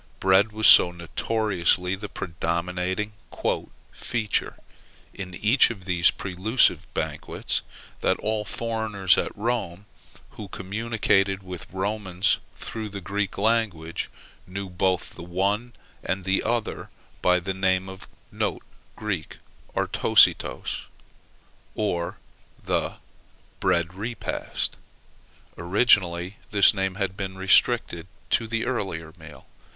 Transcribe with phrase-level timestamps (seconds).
[0.19, 3.13] Bread was so notoriously the predominating
[3.91, 4.57] "feature"
[5.13, 7.61] in each of these prelusive banquets,
[7.99, 9.85] that all foreigners at Rome,
[10.31, 14.09] who communicated with Romans through the Greek language,
[14.47, 15.73] knew both the one
[16.03, 16.89] and the other
[17.21, 18.07] by the name of
[18.95, 19.37] [Greek:
[19.75, 20.85] artositos],
[21.75, 22.17] or
[22.65, 22.95] the
[23.59, 24.77] bread repast.
[25.59, 29.45] Originally this name had been restricted to the earlier meal.